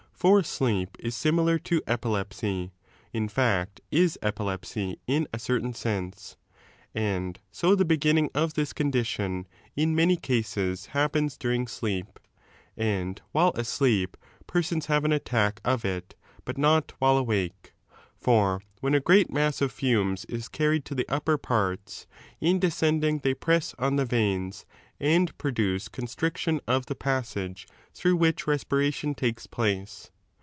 [0.21, 2.73] For sleep is similar to epilepsy,
[3.11, 6.37] in fact is epilepsy in a certain sense.
[6.93, 12.19] And 13 so the heginning of this condition in many cases happens during sleep,
[12.77, 16.13] and while asleep persona have an attack of it,
[16.45, 17.73] but not while awake.
[18.19, 22.05] For when a great mass of fumes is carried to the upper parts,
[22.39, 24.65] in descending they press on the veins
[24.99, 30.11] and produce constriction of the passage 14 through which respiration lakes place.